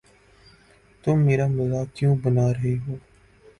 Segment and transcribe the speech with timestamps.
[1.03, 2.95] تم میرا مزاق کیوں بنا رہے ہو؟